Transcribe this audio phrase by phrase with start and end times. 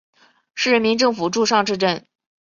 [0.55, 2.07] 市人民政府驻尚志镇。